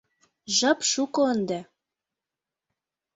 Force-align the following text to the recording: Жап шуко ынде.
Жап 0.57 0.79
шуко 0.91 1.21
ынде. 1.33 1.59